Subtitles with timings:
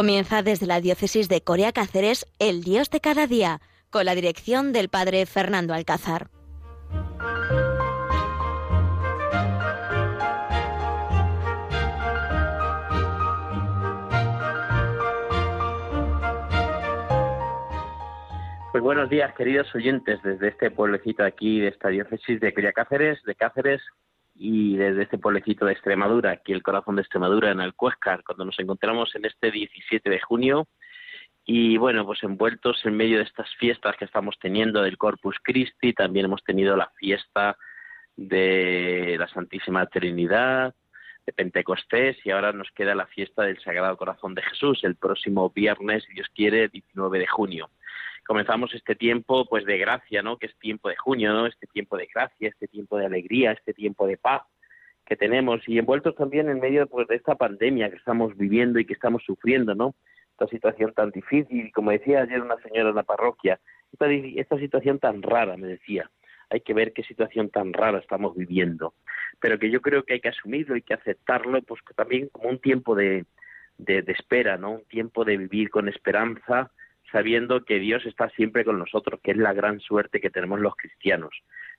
[0.00, 3.60] Comienza desde la diócesis de Corea Cáceres El Dios de cada día,
[3.90, 6.30] con la dirección del padre Fernando Alcázar.
[18.72, 23.22] Pues buenos días, queridos oyentes, desde este pueblecito aquí de esta diócesis de Corea Cáceres,
[23.24, 23.82] de Cáceres,
[24.42, 28.46] y desde este pueblecito de Extremadura, aquí el corazón de Extremadura, en el Cuescar, cuando
[28.46, 30.66] nos encontramos en este 17 de junio.
[31.44, 35.92] Y bueno, pues envueltos en medio de estas fiestas que estamos teniendo del Corpus Christi,
[35.92, 37.58] también hemos tenido la fiesta
[38.16, 40.74] de la Santísima Trinidad,
[41.26, 45.50] de Pentecostés y ahora nos queda la fiesta del Sagrado Corazón de Jesús el próximo
[45.50, 47.68] viernes, si Dios quiere, 19 de junio
[48.30, 50.36] comenzamos este tiempo pues de gracia, ¿no?
[50.36, 51.46] Que es tiempo de junio, ¿no?
[51.46, 54.42] Este tiempo de gracia, este tiempo de alegría, este tiempo de paz
[55.04, 58.84] que tenemos y envueltos también en medio pues, de esta pandemia que estamos viviendo y
[58.84, 59.96] que estamos sufriendo, ¿no?
[60.30, 63.58] Esta situación tan difícil, como decía ayer una señora en la parroquia,
[63.92, 66.08] esta, esta situación tan rara, me decía,
[66.50, 68.94] hay que ver qué situación tan rara estamos viviendo,
[69.40, 72.60] pero que yo creo que hay que asumirlo, hay que aceptarlo, pues también como un
[72.60, 73.24] tiempo de,
[73.76, 74.70] de, de espera, ¿no?
[74.70, 76.70] Un tiempo de vivir con esperanza,
[77.12, 80.76] sabiendo que Dios está siempre con nosotros, que es la gran suerte que tenemos los
[80.76, 81.30] cristianos.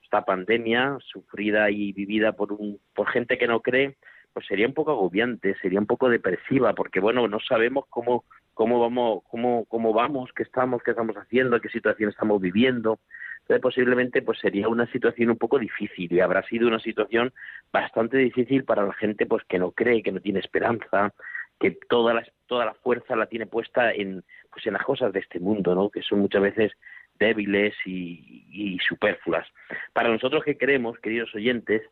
[0.04, 3.96] Esta pandemia, sufrida y vivida por, un, por gente que no cree,
[4.34, 8.80] pues sería un poco agobiante, sería un poco depresiva, porque bueno, no sabemos cómo, cómo
[8.80, 13.00] vamos, cómo, cómo vamos, qué estamos, qué estamos haciendo, qué situación estamos viviendo.
[13.42, 17.34] Entonces posiblemente pues sería una situación un poco difícil y habrá sido una situación
[17.74, 21.14] bastante difícil para la gente pues que no cree, que no tiene esperanza,
[21.62, 25.20] que toda la, toda la fuerza la tiene puesta en, pues en las cosas de
[25.20, 25.90] este mundo, ¿no?
[25.90, 26.72] que son muchas veces
[27.20, 29.48] débiles y, superfluas.
[29.94, 31.84] Para nosotros que creemos, queridos oyentes,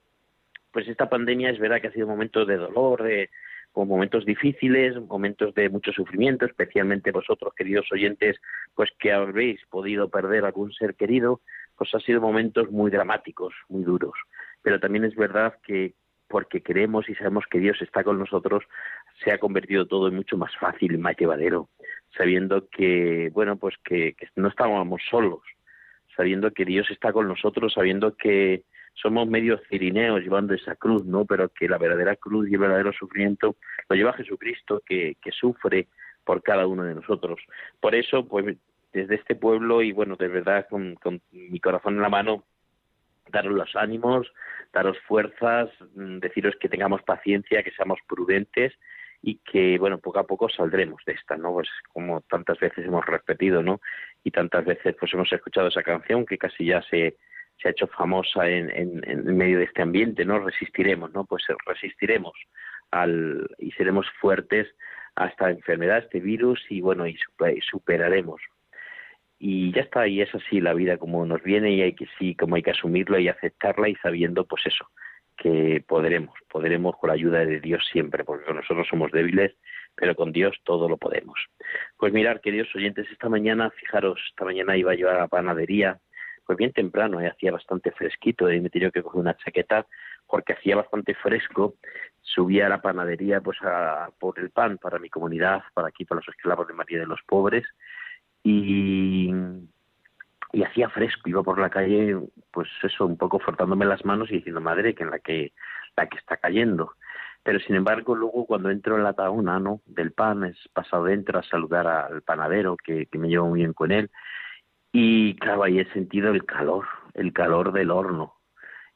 [0.72, 3.30] pues esta pandemia es verdad que ha sido momentos de dolor, de,
[3.76, 8.38] momentos difíciles, momentos de mucho sufrimiento, especialmente vosotros, queridos oyentes,
[8.76, 11.42] pues que habéis podido perder algún ser querido,
[11.78, 14.16] pues ha sido momentos muy dramáticos, muy duros.
[14.64, 15.94] Pero también es verdad que
[16.30, 18.64] porque creemos y sabemos que Dios está con nosotros,
[19.24, 21.70] se ha convertido todo en mucho más fácil y más llevadero,
[22.16, 25.42] sabiendo que, bueno, pues que, no estábamos solos,
[26.16, 28.64] sabiendo que Dios está con nosotros, sabiendo que
[28.94, 31.26] somos medios cirineos llevando esa cruz, ¿no?
[31.26, 33.56] Pero que la verdadera cruz y el verdadero sufrimiento
[33.88, 35.88] lo lleva Jesucristo, que, que sufre
[36.24, 37.40] por cada uno de nosotros.
[37.80, 38.58] Por eso, pues
[38.92, 42.44] desde este pueblo y bueno, de verdad con, con mi corazón en la mano,
[43.32, 44.32] daros los ánimos,
[44.74, 48.74] daros fuerzas, mm, deciros que tengamos paciencia, que seamos prudentes
[49.22, 51.54] y que, bueno, poco a poco saldremos de esta, ¿no?
[51.54, 53.82] Pues como tantas veces hemos repetido, ¿no?
[54.24, 57.18] Y tantas veces pues hemos escuchado esa canción que casi ya se,
[57.62, 60.40] se ha hecho famosa en, en, medio de este ambiente, ¿no?
[60.40, 61.26] Resistiremos, ¿no?
[61.26, 62.34] Pues resistiremos
[62.92, 64.68] al, y seremos fuertes
[65.16, 67.18] a esta enfermedad, a este virus y, bueno, y
[67.70, 68.42] superaremos
[69.40, 72.36] y ya está, y es así la vida como nos viene y hay que sí,
[72.36, 74.90] como hay que asumirlo y aceptarla y sabiendo pues eso,
[75.40, 79.56] que podremos, podremos con la ayuda de Dios siempre, porque nosotros somos débiles,
[79.96, 81.40] pero con Dios todo lo podemos.
[81.98, 86.00] Pues mirar, queridos oyentes, esta mañana, fijaros, esta mañana iba yo a la panadería,
[86.46, 87.28] pues bien temprano, ¿eh?
[87.28, 89.88] hacía bastante fresquito, y me tenía que coger una chaqueta
[90.28, 91.76] porque hacía bastante fresco,
[92.22, 96.20] subí a la panadería pues a, por el pan para mi comunidad, para aquí, para
[96.20, 97.66] los esclavos de María de los Pobres,
[98.44, 99.32] y,
[100.52, 102.18] y hacía fresco, iba por la calle,
[102.52, 105.54] pues eso, un poco frotándome las manos y diciendo, madre, que en la que,
[105.96, 106.94] la que está cayendo.
[107.44, 109.82] Pero sin embargo, luego cuando entro en la tauna ¿no?
[109.86, 113.74] del pan, es pasado dentro a saludar al panadero, que, que me llevo muy bien
[113.74, 114.10] con él,
[114.92, 118.36] y claro, ahí he sentido el calor, el calor del horno.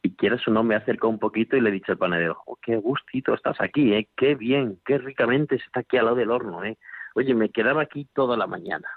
[0.02, 2.57] Y quieras o no, me acercó un poquito y le he dicho al panadero, oh,
[2.62, 4.10] qué gustito estás aquí, ¿eh?
[4.18, 6.63] qué bien, qué ricamente está aquí al lado del horno.
[6.66, 6.77] ¿eh?
[7.16, 8.88] Oye, me quedaba aquí toda la mañana.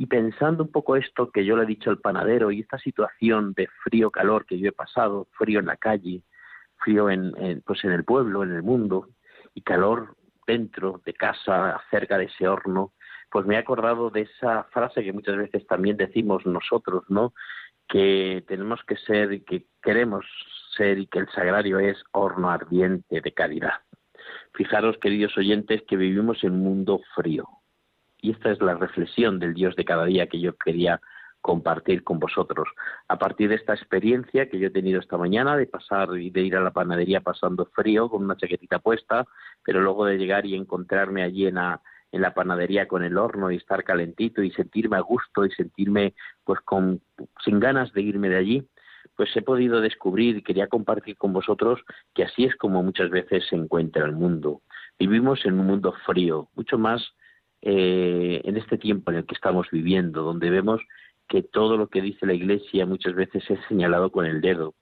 [0.00, 3.52] Y pensando un poco esto que yo le he dicho al panadero y esta situación
[3.54, 6.22] de frío-calor que yo he pasado, frío en la calle,
[6.76, 7.32] frío en,
[7.66, 9.08] pues en el pueblo, en el mundo,
[9.54, 10.14] y calor
[10.46, 12.92] dentro de casa, cerca de ese horno,
[13.28, 17.34] pues me he acordado de esa frase que muchas veces también decimos nosotros, ¿no?
[17.88, 20.24] Que tenemos que ser y que queremos
[20.76, 23.80] ser y que el sagrario es horno ardiente de caridad.
[24.54, 27.48] Fijaros, queridos oyentes, que vivimos en un mundo frío,
[28.20, 31.00] y esta es la reflexión del Dios de cada día que yo quería
[31.40, 32.68] compartir con vosotros.
[33.08, 36.42] A partir de esta experiencia que yo he tenido esta mañana de pasar y de
[36.42, 39.24] ir a la panadería pasando frío con una chaquetita puesta,
[39.62, 41.80] pero luego de llegar y encontrarme allí en la,
[42.12, 46.14] en la panadería con el horno y estar calentito y sentirme a gusto y sentirme
[46.44, 47.00] pues con
[47.44, 48.68] sin ganas de irme de allí,
[49.16, 51.80] pues he podido descubrir y quería compartir con vosotros
[52.14, 54.62] que así es como muchas veces se encuentra el mundo.
[54.98, 57.14] Vivimos en un mundo frío, mucho más
[57.62, 60.80] eh, en este tiempo en el que estamos viviendo, donde vemos
[61.28, 64.74] que todo lo que dice la Iglesia muchas veces es señalado con el dedo,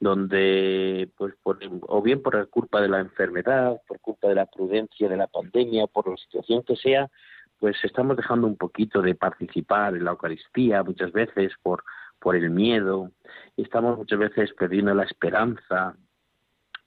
[0.00, 5.16] donde, pues, o bien por culpa de la enfermedad, por culpa de la prudencia de
[5.16, 7.08] la pandemia, por la situación que sea,
[7.58, 11.84] pues estamos dejando un poquito de participar en la Eucaristía muchas veces por,
[12.18, 13.12] por el miedo,
[13.56, 15.96] estamos muchas veces perdiendo la esperanza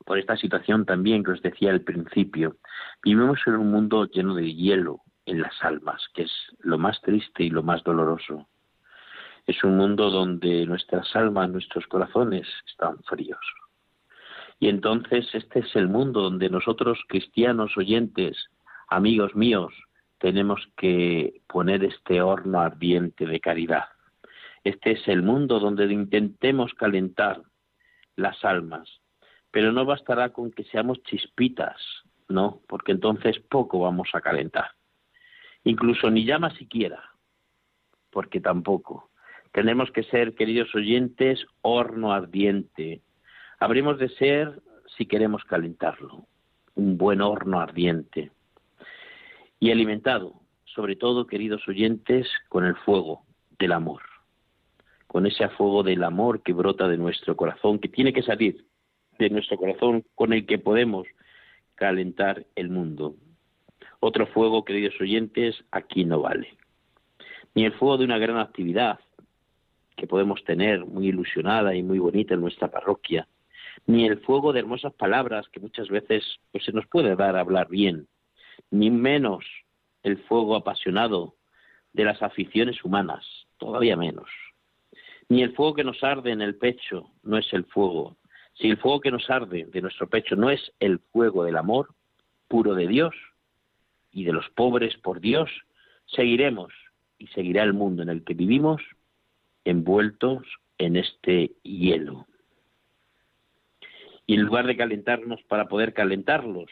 [0.05, 2.57] por esta situación también que os decía al principio.
[3.01, 7.43] Vivimos en un mundo lleno de hielo en las almas, que es lo más triste
[7.43, 8.47] y lo más doloroso.
[9.45, 13.45] Es un mundo donde nuestras almas, nuestros corazones están fríos.
[14.59, 18.37] Y entonces este es el mundo donde nosotros, cristianos oyentes,
[18.87, 19.73] amigos míos,
[20.17, 23.85] tenemos que poner este horno ardiente de caridad.
[24.63, 27.41] Este es el mundo donde intentemos calentar
[28.15, 28.89] las almas,
[29.51, 31.79] pero no bastará con que seamos chispitas,
[32.27, 32.61] ¿no?
[32.67, 34.71] Porque entonces poco vamos a calentar.
[35.65, 37.01] Incluso ni llama siquiera,
[38.11, 39.09] porque tampoco.
[39.51, 43.01] Tenemos que ser, queridos oyentes, horno ardiente.
[43.59, 44.61] Habremos de ser,
[44.95, 46.27] si queremos calentarlo,
[46.75, 48.31] un buen horno ardiente.
[49.59, 53.23] Y alimentado, sobre todo, queridos oyentes, con el fuego
[53.57, 54.03] del amor.
[55.07, 58.67] Con ese fuego del amor que brota de nuestro corazón, que tiene que salir
[59.17, 61.07] de nuestro corazón, con el que podemos
[61.73, 63.15] calentar el mundo.
[63.99, 66.57] Otro fuego, queridos oyentes, aquí no vale.
[67.53, 68.99] Ni el fuego de una gran actividad,
[69.95, 73.27] que podemos tener muy ilusionada y muy bonita en nuestra parroquia,
[73.87, 77.41] ni el fuego de hermosas palabras que muchas veces pues, se nos puede dar a
[77.41, 78.07] hablar bien,
[78.71, 79.45] ni menos
[80.03, 81.35] el fuego apasionado
[81.93, 83.25] de las aficiones humanas,
[83.57, 84.29] todavía menos.
[85.29, 88.17] Ni el fuego que nos arde en el pecho no es el fuego.
[88.53, 91.89] Si el fuego que nos arde de nuestro pecho no es el fuego del amor
[92.47, 93.15] puro de Dios
[94.15, 95.51] y de los pobres por Dios,
[96.05, 96.73] seguiremos
[97.19, 98.81] y seguirá el mundo en el que vivimos
[99.65, 100.41] envueltos
[100.77, 102.25] en este hielo.
[104.25, 106.71] Y en lugar de calentarnos para poder calentarlos,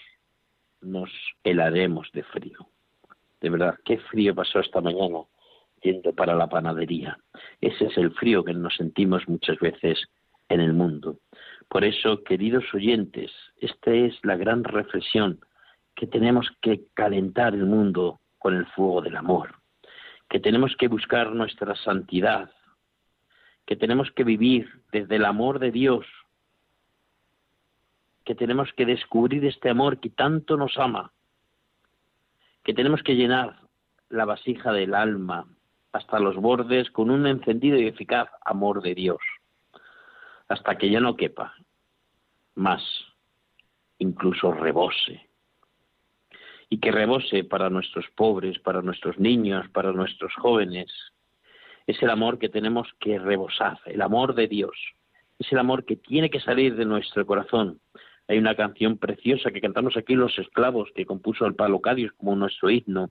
[0.81, 1.12] nos
[1.44, 2.69] helaremos de frío.
[3.42, 5.19] De verdad, qué frío pasó esta mañana
[5.81, 7.19] yendo para la panadería.
[7.60, 10.01] Ese es el frío que nos sentimos muchas veces
[10.48, 11.18] en el mundo.
[11.68, 15.42] Por eso, queridos oyentes, esta es la gran reflexión,
[15.95, 19.56] que tenemos que calentar el mundo con el fuego del amor,
[20.30, 22.51] que tenemos que buscar nuestra santidad,
[23.66, 26.06] que tenemos que vivir desde el amor de Dios,
[28.25, 31.12] que tenemos que descubrir este amor que tanto nos ama,
[32.63, 33.60] que tenemos que llenar
[34.10, 35.48] la vasija del alma
[35.92, 39.22] hasta los bordes con un encendido y eficaz amor de Dios,
[40.48, 41.54] hasta que ya no quepa
[42.56, 42.84] más,
[44.00, 45.30] incluso rebose.
[46.69, 50.92] Y que rebose para nuestros pobres, para nuestros niños, para nuestros jóvenes,
[51.86, 54.75] es el amor que tenemos que rebosar, el amor de Dios.
[55.39, 57.80] Es el amor que tiene que salir de nuestro corazón.
[58.28, 62.69] Hay una canción preciosa que cantamos aquí los esclavos que compuso el Cadios como nuestro
[62.69, 63.09] himno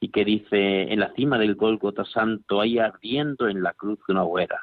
[0.00, 4.24] y que dice en la cima del Gólgota Santo hay ardiendo en la cruz una
[4.24, 4.62] hoguera,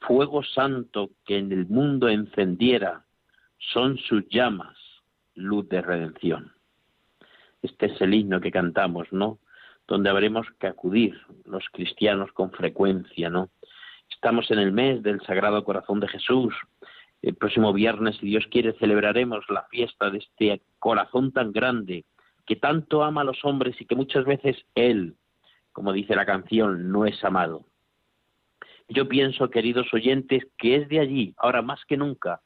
[0.00, 3.04] fuego santo que en el mundo encendiera,
[3.58, 4.76] son sus llamas,
[5.34, 6.52] luz de redención.
[7.62, 9.38] Este es el himno que cantamos, ¿no?
[9.88, 13.48] donde habremos que acudir los cristianos con frecuencia, ¿no?
[14.10, 16.54] Estamos en el mes del Sagrado Corazón de Jesús.
[17.22, 22.04] El próximo viernes, si Dios quiere, celebraremos la fiesta de este corazón tan grande
[22.46, 25.16] que tanto ama a los hombres y que muchas veces Él,
[25.72, 27.64] como dice la canción, no es amado.
[28.88, 32.40] Yo pienso, queridos oyentes, que es de allí, ahora más que nunca,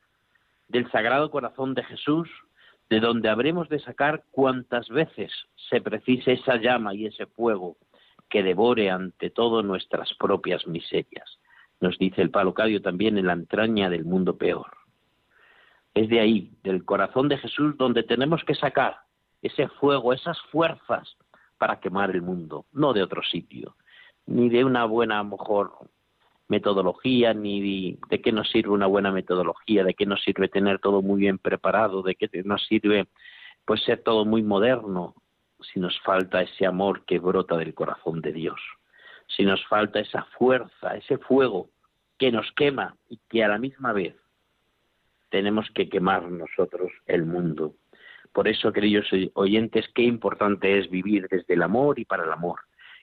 [0.69, 2.29] del Sagrado Corazón de Jesús,
[2.93, 5.33] de donde habremos de sacar cuantas veces
[5.71, 7.79] se precise esa llama y ese fuego
[8.29, 11.39] que devore ante todo nuestras propias miserias.
[11.81, 14.67] Nos dice el Palocadio también en la entraña del mundo peor.
[15.95, 18.99] Es de ahí, del corazón de Jesús, donde tenemos que sacar
[19.41, 21.17] ese fuego, esas fuerzas
[21.57, 23.75] para quemar el mundo, no de otro sitio,
[24.27, 25.73] ni de una buena, mejor,
[26.53, 31.01] metodología, ni de qué nos sirve una buena metodología, de qué nos sirve tener todo
[31.01, 33.07] muy bien preparado, de qué nos sirve
[33.65, 35.15] pues ser todo muy moderno,
[35.73, 38.61] si nos falta ese amor que brota del corazón de Dios,
[39.29, 41.71] si nos falta esa fuerza, ese fuego
[42.19, 44.15] que nos quema y que a la misma vez
[45.31, 47.75] tenemos que quemar nosotros el mundo.
[48.33, 52.61] Por eso, queridos oyentes, qué importante es vivir desde el amor y para el amor.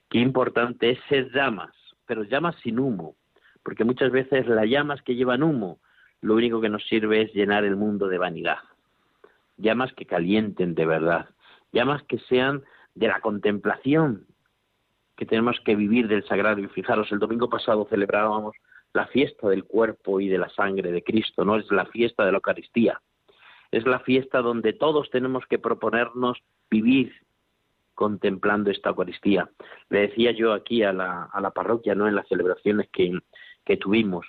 [0.08, 1.74] Qué importante es ser llamas,
[2.06, 3.16] pero llamas sin humo,
[3.62, 5.78] porque muchas veces las llamas que llevan humo,
[6.20, 8.58] lo único que nos sirve es llenar el mundo de vanidad.
[9.56, 11.28] Llamas que calienten de verdad,
[11.72, 12.62] llamas que sean
[12.94, 14.26] de la contemplación
[15.16, 16.68] que tenemos que vivir del sagrario.
[16.70, 18.56] Fijaros, el domingo pasado celebrábamos
[18.92, 22.32] la fiesta del cuerpo y de la sangre de Cristo, no es la fiesta de
[22.32, 23.00] la Eucaristía.
[23.70, 26.38] Es la fiesta donde todos tenemos que proponernos
[26.70, 27.12] vivir
[27.94, 29.48] contemplando esta Eucaristía.
[29.90, 32.08] Le decía yo aquí a la, a la parroquia, ¿no?
[32.08, 33.12] En las celebraciones que,
[33.70, 34.26] que tuvimos.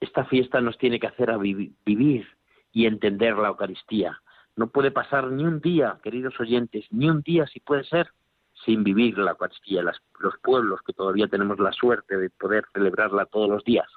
[0.00, 2.26] Esta fiesta nos tiene que hacer a vivir
[2.72, 4.22] y entender la Eucaristía.
[4.56, 8.08] No puede pasar ni un día, queridos oyentes, ni un día, si puede ser,
[8.64, 9.82] sin vivir la Eucaristía.
[9.82, 13.88] los pueblos que todavía tenemos la suerte de poder celebrarla todos los días,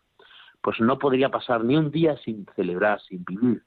[0.62, 3.64] pues no podría pasar ni un día sin celebrar, sin vivir,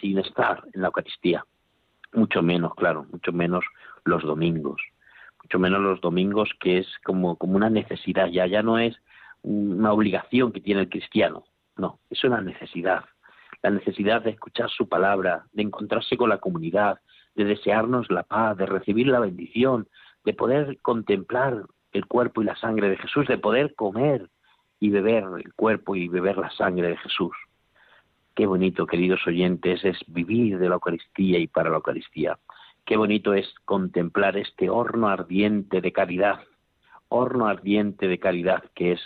[0.00, 1.44] sin estar en la Eucaristía.
[2.14, 3.66] Mucho menos, claro, mucho menos
[4.04, 4.80] los domingos.
[5.42, 8.96] Mucho menos los domingos, que es como, como una necesidad, ya, ya no es
[9.46, 11.44] una obligación que tiene el cristiano,
[11.76, 13.04] no, es una necesidad.
[13.62, 16.98] La necesidad de escuchar su palabra, de encontrarse con la comunidad,
[17.36, 19.88] de desearnos la paz, de recibir la bendición,
[20.24, 21.62] de poder contemplar
[21.92, 24.28] el cuerpo y la sangre de Jesús, de poder comer
[24.80, 27.36] y beber el cuerpo y beber la sangre de Jesús.
[28.34, 32.38] Qué bonito, queridos oyentes, es vivir de la Eucaristía y para la Eucaristía.
[32.84, 36.40] Qué bonito es contemplar este horno ardiente de caridad,
[37.08, 39.00] horno ardiente de caridad que es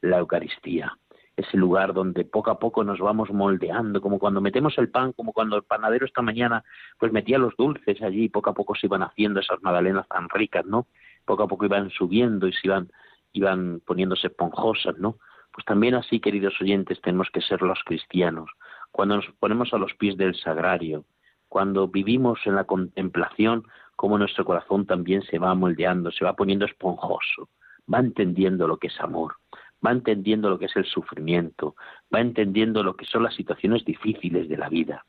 [0.00, 0.96] la Eucaristía
[1.36, 5.32] ese lugar donde poco a poco nos vamos moldeando, como cuando metemos el pan, como
[5.32, 6.64] cuando el panadero esta mañana
[6.98, 10.28] pues metía los dulces allí y poco a poco se iban haciendo esas magdalenas tan
[10.30, 10.86] ricas, ¿no?
[11.26, 12.90] Poco a poco iban subiendo y se iban,
[13.32, 15.18] iban poniéndose esponjosas, ¿no?
[15.52, 18.50] Pues también así, queridos oyentes, tenemos que ser los cristianos.
[18.90, 21.04] Cuando nos ponemos a los pies del sagrario,
[21.48, 26.64] cuando vivimos en la contemplación, como nuestro corazón también se va moldeando, se va poniendo
[26.64, 27.50] esponjoso,
[27.92, 29.36] va entendiendo lo que es amor
[29.84, 31.76] va entendiendo lo que es el sufrimiento,
[32.14, 35.04] va entendiendo lo que son las situaciones difíciles de la vida.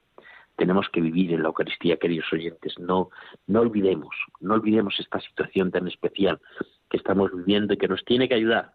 [0.56, 2.80] Tenemos que vivir en la Eucaristía, queridos oyentes.
[2.80, 3.10] No,
[3.46, 6.40] no olvidemos, no olvidemos esta situación tan especial
[6.90, 8.74] que estamos viviendo y que nos tiene que ayudar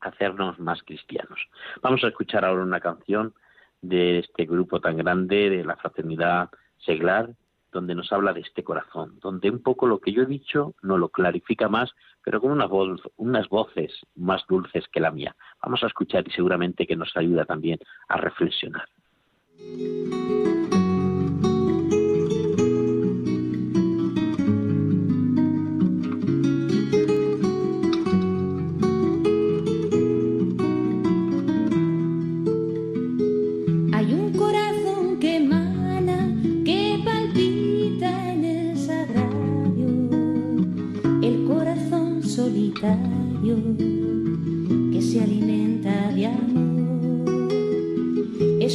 [0.00, 1.38] a hacernos más cristianos.
[1.80, 3.34] Vamos a escuchar ahora una canción
[3.82, 7.30] de este grupo tan grande de la fraternidad seglar
[7.76, 10.96] donde nos habla de este corazón, donde un poco lo que yo he dicho no
[10.96, 11.92] lo clarifica más,
[12.24, 15.36] pero con una voz, unas voces más dulces que la mía.
[15.62, 17.78] Vamos a escuchar y seguramente que nos ayuda también
[18.08, 18.88] a reflexionar.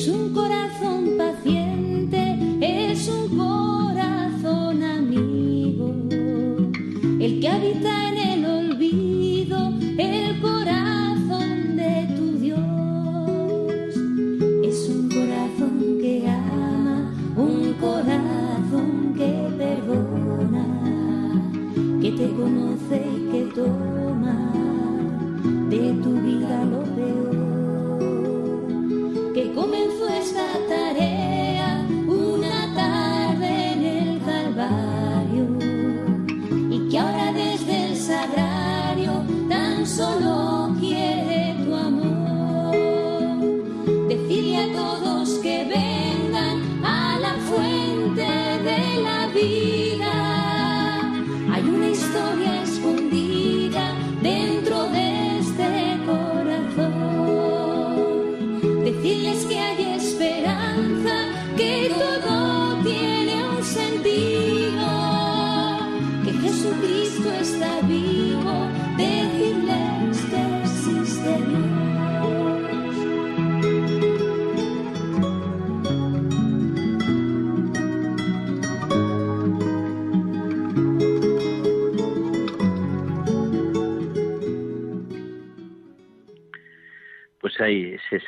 [0.02, 5.94] Es un corazón paciente, es un corazón amigo,
[7.20, 8.01] el que habita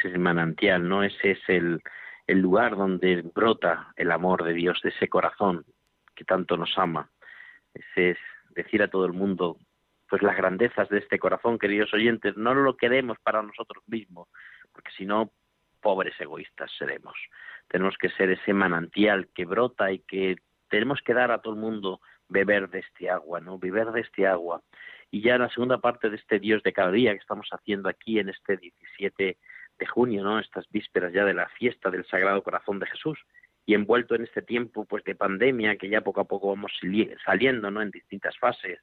[0.07, 1.03] es el manantial, ¿no?
[1.03, 1.81] Ese es el,
[2.27, 5.65] el lugar donde brota el amor de Dios, de ese corazón
[6.15, 7.09] que tanto nos ama.
[7.73, 8.17] Ese es
[8.51, 9.57] decir a todo el mundo,
[10.09, 14.27] pues las grandezas de este corazón, queridos oyentes, no lo queremos para nosotros mismos,
[14.71, 15.31] porque si no,
[15.81, 17.15] pobres egoístas seremos.
[17.67, 20.37] Tenemos que ser ese manantial que brota y que
[20.69, 23.59] tenemos que dar a todo el mundo beber de este agua, ¿no?
[23.59, 24.61] Beber de este agua
[25.13, 28.17] y ya la segunda parte de este Dios de cada día que estamos haciendo aquí
[28.17, 29.37] en este 17
[29.79, 30.39] de junio, ¿no?
[30.39, 33.19] Estas vísperas ya de la fiesta del Sagrado Corazón de Jesús,
[33.65, 36.71] y envuelto en este tiempo pues de pandemia que ya poco a poco vamos
[37.25, 38.79] saliendo no en distintas fases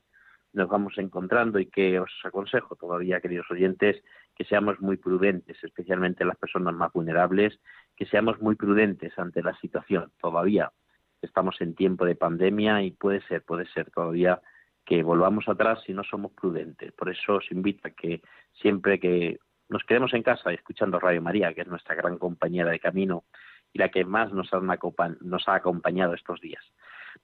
[0.52, 4.02] nos vamos encontrando y que os aconsejo todavía queridos oyentes
[4.34, 7.60] que seamos muy prudentes especialmente las personas más vulnerables
[7.94, 10.10] que seamos muy prudentes ante la situación.
[10.18, 10.72] Todavía
[11.20, 14.40] estamos en tiempo de pandemia y puede ser puede ser todavía
[14.86, 16.90] que volvamos atrás si no somos prudentes.
[16.92, 18.22] Por eso os invito a que
[18.54, 19.38] siempre que
[19.70, 23.24] nos quedemos en casa escuchando Radio María que es nuestra gran compañera de camino
[23.72, 24.50] y la que más nos,
[25.20, 26.62] nos ha acompañado estos días.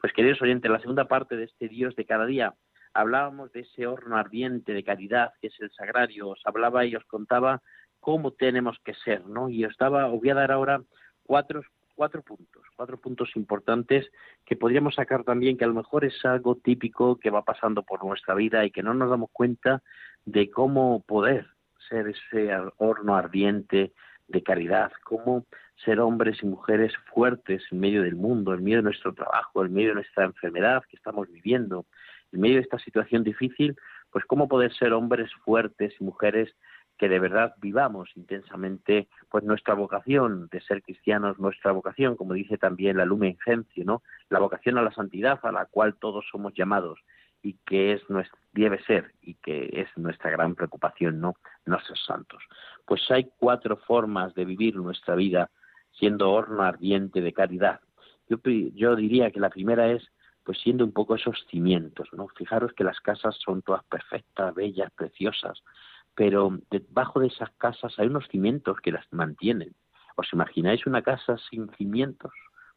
[0.00, 2.54] Pues queridos oyentes, la segunda parte de este Dios de cada día
[2.94, 7.04] hablábamos de ese horno ardiente de caridad que es el sagrario, os hablaba y os
[7.04, 7.62] contaba
[7.98, 9.48] cómo tenemos que ser, ¿no?
[9.48, 10.80] Y os, daba, os voy a dar ahora
[11.24, 11.62] cuatro,
[11.96, 14.08] cuatro puntos, cuatro puntos importantes
[14.44, 18.04] que podríamos sacar también que a lo mejor es algo típico que va pasando por
[18.04, 19.82] nuestra vida y que no nos damos cuenta
[20.24, 21.55] de cómo poder
[21.88, 23.92] ser ese horno ardiente
[24.28, 25.46] de caridad, cómo
[25.84, 29.72] ser hombres y mujeres fuertes en medio del mundo, en medio de nuestro trabajo, en
[29.72, 31.86] medio de nuestra enfermedad que estamos viviendo,
[32.32, 33.76] en medio de esta situación difícil,
[34.10, 36.54] pues cómo poder ser hombres fuertes y mujeres
[36.98, 42.56] que de verdad vivamos intensamente pues nuestra vocación de ser cristianos, nuestra vocación, como dice
[42.56, 44.02] también la Lumen Gentium, ¿no?
[44.30, 46.98] La vocación a la santidad a la cual todos somos llamados
[47.46, 48.02] y que es
[48.52, 51.36] debe ser y que es nuestra gran preocupación, ¿no?
[51.64, 52.42] No ser santos.
[52.84, 55.50] Pues hay cuatro formas de vivir nuestra vida
[55.92, 57.80] siendo horno ardiente de caridad.
[58.28, 58.38] Yo,
[58.74, 60.02] yo diría que la primera es
[60.42, 62.26] pues siendo un poco esos cimientos, ¿no?
[62.36, 65.62] Fijaros que las casas son todas perfectas, bellas, preciosas,
[66.16, 69.72] pero debajo de esas casas hay unos cimientos que las mantienen.
[70.16, 72.32] ¿Os imagináis una casa sin cimientos?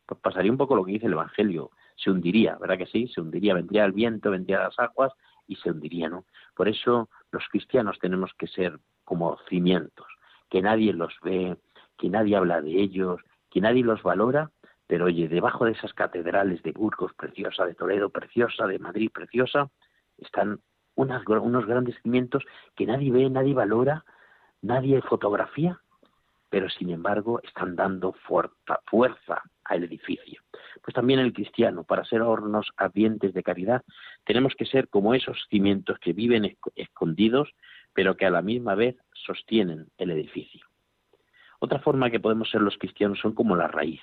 [0.06, 3.08] Pues pasaría un poco lo que dice el Evangelio, se hundiría, ¿verdad que sí?
[3.08, 5.14] Se hundiría, vendría el viento, vendría las aguas
[5.48, 6.26] y se hundiría, ¿no?
[6.56, 10.08] Por eso los cristianos tenemos que ser como cimientos,
[10.50, 11.58] que nadie los ve,
[11.98, 14.52] que nadie habla de ellos, que nadie los valora,
[14.88, 19.70] pero oye, debajo de esas catedrales de Burgos preciosa, de Toledo preciosa, de Madrid preciosa,
[20.18, 20.60] están
[20.96, 22.44] unos grandes cimientos
[22.76, 24.04] que nadie ve, nadie valora,
[24.62, 25.80] nadie fotografía,
[26.50, 30.42] pero sin embargo están dando fuerza, al edificio.
[30.82, 33.84] Pues también el cristiano, para ser hornos ardientes de caridad,
[34.26, 37.50] tenemos que ser como esos cimientos que viven escondidos,
[37.94, 40.66] pero que a la misma vez sostienen el edificio.
[41.60, 44.02] Otra forma que podemos ser los cristianos son como la raíz,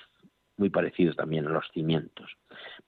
[0.57, 2.31] muy parecidos también a los cimientos.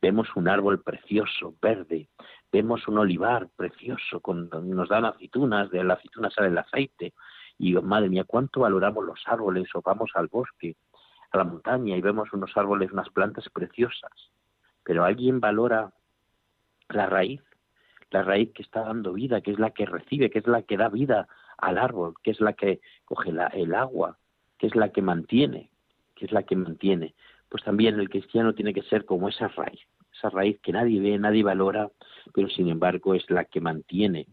[0.02, 2.08] Vemos un árbol precioso, verde,
[2.52, 7.14] vemos un olivar precioso, con, nos dan aceitunas, de la aceituna sale el aceite,
[7.60, 10.78] y madre mía, cuánto valoramos los árboles, o vamos al bosque,
[11.32, 14.32] a la montaña, y vemos unos árboles, unas plantas preciosas,
[14.84, 15.92] pero alguien valora
[16.88, 17.42] la raíz,
[18.12, 20.78] la raíz que está dando vida, que es la que recibe, que es la que
[20.78, 24.18] da vida al árbol, que es la que coge el agua,
[24.58, 25.70] que es la que mantiene,
[26.16, 27.14] que es la que mantiene.
[27.50, 29.82] Pues también el cristiano tiene que ser como esa raíz,
[30.14, 31.90] esa raíz que nadie ve, nadie valora,
[32.34, 34.28] pero sin embargo es la que mantiene,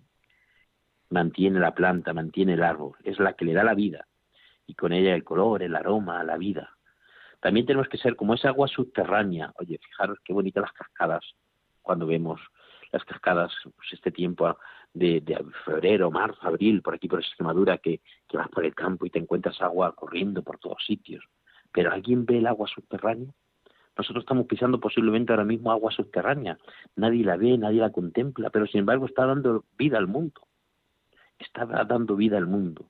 [1.11, 4.07] mantiene la planta, mantiene el árbol, es la que le da la vida
[4.67, 6.77] y con ella el color, el aroma, la vida.
[7.41, 9.53] También tenemos que ser como esa agua subterránea.
[9.59, 11.25] Oye, fijaros qué bonitas las cascadas
[11.83, 12.41] cuando vemos
[12.93, 14.57] las cascadas, pues este tiempo
[14.93, 15.23] de,
[15.65, 19.19] febrero, marzo, abril, por aquí por Extremadura, que, que vas por el campo y te
[19.19, 21.25] encuentras agua corriendo por todos sitios.
[21.73, 23.33] Pero ¿alguien ve el agua subterránea?
[23.97, 26.59] Nosotros estamos pisando posiblemente ahora mismo agua subterránea.
[26.97, 30.41] Nadie la ve, nadie la contempla, pero sin embargo está dando vida al mundo.
[31.39, 32.87] Está dando vida al mundo.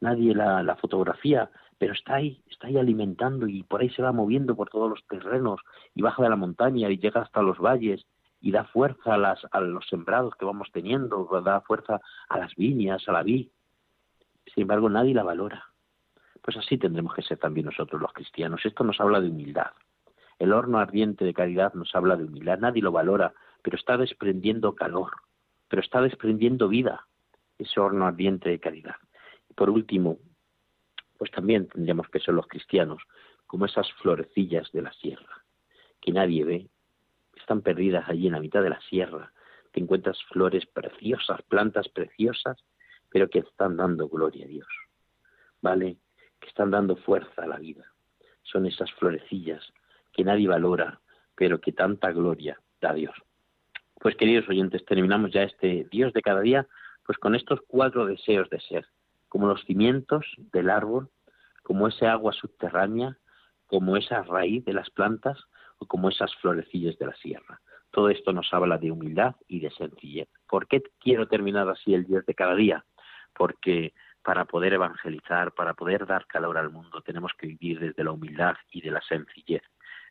[0.00, 4.56] Nadie la, fotografía, pero está ahí, está ahí alimentando y por ahí se va moviendo
[4.56, 5.60] por todos los terrenos
[5.94, 8.06] y baja de la montaña y llega hasta los valles
[8.40, 12.54] y da fuerza a, las, a los sembrados que vamos teniendo, da fuerza a las
[12.54, 13.48] viñas, a la vid.
[14.54, 15.66] Sin embargo, nadie la valora.
[16.42, 18.64] Pues así tendremos que ser también nosotros los cristianos.
[18.64, 19.72] Esto nos habla de humildad.
[20.38, 22.58] El horno ardiente de caridad nos habla de humildad.
[22.58, 25.12] Nadie lo valora, pero está desprendiendo calor,
[25.68, 27.06] pero está desprendiendo vida,
[27.62, 28.96] ese horno ardiente de caridad.
[29.48, 30.18] Y por último,
[31.18, 33.02] pues también tendríamos que ser los cristianos,
[33.46, 35.44] como esas florecillas de la sierra,
[36.00, 36.70] que nadie ve,
[37.36, 39.32] están perdidas allí en la mitad de la sierra.
[39.72, 42.64] Te encuentras flores preciosas, plantas preciosas,
[43.10, 44.68] pero que están dando gloria a Dios.
[45.60, 45.96] ¿Vale?
[46.38, 47.84] Que están dando fuerza a la vida.
[48.42, 49.62] Son esas florecillas
[50.12, 51.00] que nadie valora,
[51.34, 53.14] pero que tanta gloria da a Dios.
[54.00, 56.66] Pues queridos oyentes, terminamos ya este Dios de cada día,
[57.10, 58.86] pues con estos cuatro deseos de ser,
[59.26, 61.10] como los cimientos del árbol,
[61.64, 63.18] como ese agua subterránea,
[63.66, 65.36] como esa raíz de las plantas
[65.78, 67.60] o como esas florecillas de la sierra.
[67.90, 70.28] Todo esto nos habla de humildad y de sencillez.
[70.48, 72.84] ¿Por qué quiero terminar así el Dios de cada día?
[73.34, 73.92] Porque
[74.22, 78.54] para poder evangelizar, para poder dar calor al mundo, tenemos que vivir desde la humildad
[78.70, 79.62] y de la sencillez.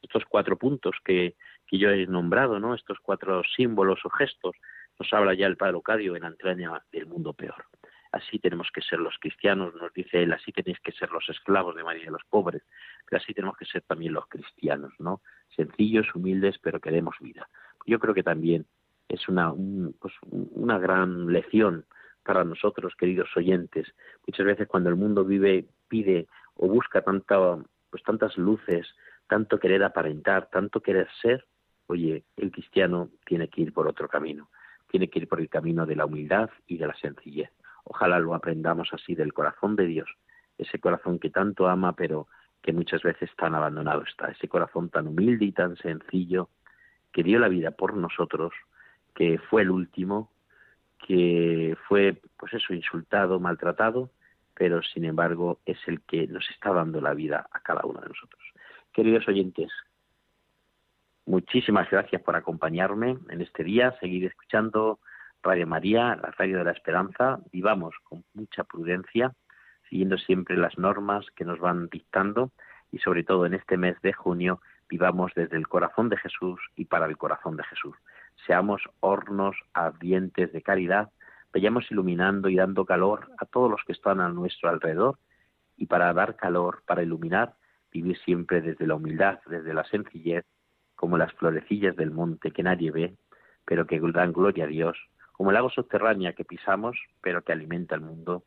[0.01, 2.75] estos cuatro puntos que, que yo he nombrado, ¿no?
[2.75, 4.57] Estos cuatro símbolos o gestos,
[4.99, 7.65] nos habla ya el Padre Ocadio en la entraña del mundo peor.
[8.11, 11.75] Así tenemos que ser los cristianos, nos dice él, así tenéis que ser los esclavos
[11.75, 12.63] de María y los pobres,
[13.07, 15.21] pero así tenemos que ser también los cristianos, ¿no?
[15.55, 17.47] Sencillos, humildes, pero que demos vida.
[17.85, 18.65] Yo creo que también
[19.07, 19.53] es una,
[19.99, 21.85] pues, una gran lección
[22.23, 23.87] para nosotros, queridos oyentes.
[24.25, 27.37] Muchas veces cuando el mundo vive, pide o busca tanta,
[27.89, 28.87] pues tantas luces,
[29.27, 31.45] tanto querer aparentar, tanto querer ser,
[31.87, 34.49] oye, el cristiano tiene que ir por otro camino,
[34.89, 37.51] tiene que ir por el camino de la humildad y de la sencillez.
[37.83, 40.09] Ojalá lo aprendamos así del corazón de Dios,
[40.57, 42.27] ese corazón que tanto ama, pero
[42.61, 46.49] que muchas veces tan abandonado está, ese corazón tan humilde y tan sencillo,
[47.11, 48.53] que dio la vida por nosotros,
[49.15, 50.31] que fue el último,
[51.07, 54.11] que fue, pues eso, insultado, maltratado,
[54.53, 58.09] pero sin embargo es el que nos está dando la vida a cada uno de
[58.09, 58.43] nosotros.
[58.91, 59.71] Queridos oyentes,
[61.29, 64.99] muchísimas gracias por acompañarme en este día, seguir escuchando
[65.43, 69.33] Radio María, la radio de la esperanza, vivamos con mucha prudencia,
[69.87, 72.51] siguiendo siempre las normas que nos van dictando
[72.91, 76.85] y sobre todo en este mes de junio vivamos desde el corazón de Jesús y
[76.85, 77.95] para el corazón de Jesús.
[78.47, 81.11] Seamos hornos ardientes de caridad,
[81.53, 85.19] vayamos iluminando y dando calor a todos los que están a nuestro alrededor
[85.77, 87.53] y para dar calor, para iluminar,
[87.91, 90.43] vivir siempre desde la humildad, desde la sencillez,
[90.99, 93.15] como las florecillas del monte que nadie ve,
[93.63, 94.97] pero que dan gloria a Dios,
[95.31, 98.43] como el agua subterránea que pisamos, pero que alimenta el mundo,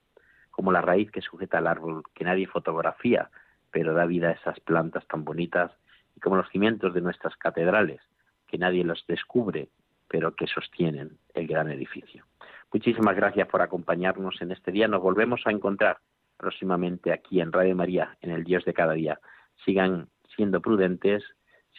[0.50, 3.30] como la raíz que sujeta al árbol que nadie fotografía,
[3.70, 5.72] pero da vida a esas plantas tan bonitas,
[6.14, 8.02] y como los cimientos de nuestras catedrales,
[8.46, 9.70] que nadie los descubre,
[10.06, 12.26] pero que sostienen el gran edificio.
[12.70, 14.88] Muchísimas gracias por acompañarnos en este día.
[14.88, 16.00] Nos volvemos a encontrar
[16.36, 19.20] próximamente aquí en Radio María, en el Dios de cada día.
[19.64, 21.24] Sigan siendo prudentes,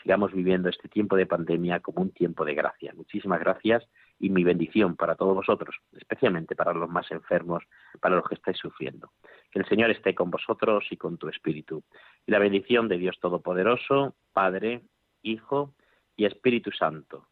[0.01, 2.93] sigamos viviendo este tiempo de pandemia como un tiempo de gracia.
[2.95, 3.88] Muchísimas gracias
[4.19, 7.63] y mi bendición para todos vosotros, especialmente para los más enfermos,
[7.99, 9.12] para los que estáis sufriendo.
[9.51, 11.84] Que el Señor esté con vosotros y con tu espíritu.
[12.25, 14.84] Y la bendición de Dios Todopoderoso, Padre,
[15.21, 15.73] Hijo
[16.15, 17.27] y Espíritu Santo,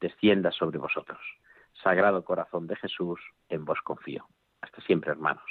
[0.00, 1.20] descienda sobre vosotros.
[1.82, 4.26] Sagrado Corazón de Jesús, en vos confío.
[4.60, 5.50] Hasta siempre, hermanos.